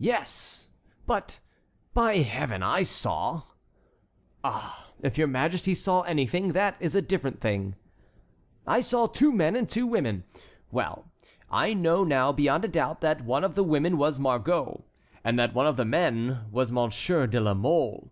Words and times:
"Yes, 0.00 0.70
but, 1.06 1.38
by 1.94 2.16
Heaven, 2.16 2.64
I 2.64 2.82
saw"— 2.82 3.42
"Ah, 4.42 4.88
if 5.02 5.16
your 5.16 5.28
Majesty 5.28 5.72
saw 5.72 6.00
anything, 6.00 6.48
that 6.48 6.76
is 6.80 6.96
a 6.96 7.00
different 7.00 7.40
thing." 7.40 7.76
"I 8.66 8.80
saw 8.80 9.06
two 9.06 9.30
men 9.32 9.54
and 9.54 9.68
two 9.70 9.86
women. 9.86 10.24
Well, 10.72 11.04
I 11.48 11.74
know 11.74 12.02
now 12.02 12.32
beyond 12.32 12.64
a 12.64 12.68
doubt 12.68 13.02
that 13.02 13.24
one 13.24 13.44
of 13.44 13.54
the 13.54 13.62
women 13.62 13.98
was 13.98 14.18
Margot, 14.18 14.82
and 15.22 15.38
that 15.38 15.54
one 15.54 15.68
of 15.68 15.76
the 15.76 15.84
men 15.84 16.46
was 16.50 16.72
Monsieur 16.72 17.28
de 17.28 17.38
la 17.38 17.54
Mole." 17.54 18.10